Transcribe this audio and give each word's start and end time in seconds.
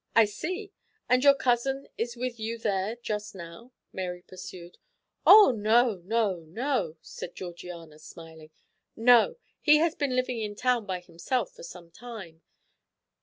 "I 0.15 0.25
see; 0.25 0.73
and 1.07 1.23
your 1.23 1.35
cousin 1.35 1.87
is 1.95 2.15
with 2.17 2.39
you 2.39 2.57
there 2.57 2.95
just 3.03 3.35
now?" 3.35 3.71
Mary 3.93 4.23
pursued. 4.23 4.79
"Oh, 5.27 5.51
no, 5.51 6.01
no, 6.03 6.37
no," 6.39 6.97
said 7.03 7.35
Georgiana, 7.35 7.99
smiling, 7.99 8.49
"no, 8.95 9.35
he 9.61 9.77
has 9.77 9.93
been 9.93 10.15
living 10.15 10.41
in 10.41 10.55
town 10.55 10.87
by 10.87 11.01
himself 11.01 11.51
for 11.51 11.61
some 11.61 11.91
time. 11.91 12.41